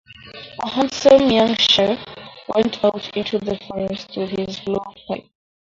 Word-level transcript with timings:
A 0.63 0.67
handsome 0.67 1.29
young 1.29 1.53
chief 1.57 1.99
went 2.55 2.83
out 2.83 3.15
into 3.15 3.37
the 3.37 3.55
forest 3.69 4.09
with 4.17 4.31
his 4.31 4.59
blowpipe. 4.61 5.29